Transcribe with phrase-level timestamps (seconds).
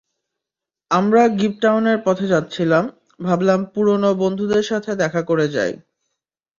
[0.91, 2.83] আমরা গিবটাউনের পথে যাচ্ছিলাম,
[3.19, 5.73] ভাবলাম পুরোনো বন্ধুদের সাথে দেখা করে যাই।